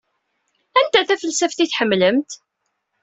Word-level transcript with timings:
Anta 0.79 1.01
tafelsaft 1.07 1.59
i 1.59 1.65
tḥemmlemt? 1.67 2.31